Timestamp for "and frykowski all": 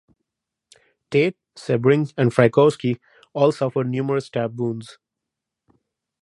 2.17-3.51